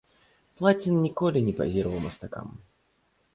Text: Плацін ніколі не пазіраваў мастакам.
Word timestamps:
Плацін 0.61 0.95
ніколі 1.07 1.39
не 1.49 1.53
пазіраваў 1.59 2.01
мастакам. 2.07 2.47